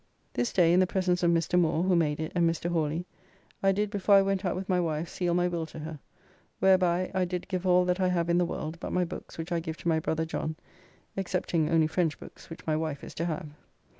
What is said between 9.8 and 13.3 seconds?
my brother John, excepting only French books, which my wife is to